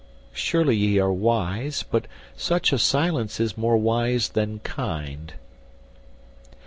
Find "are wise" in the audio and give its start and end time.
0.97-1.83